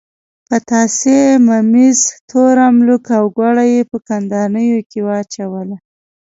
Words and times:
پتاسې، 0.47 1.17
ممیز، 1.47 1.99
تور 2.29 2.55
املوک 2.67 3.05
او 3.17 3.25
ګوړه 3.37 3.63
یې 3.73 3.81
په 3.89 3.97
کندانیو 4.07 4.79
کې 4.89 4.99
واچوله. 5.07 5.77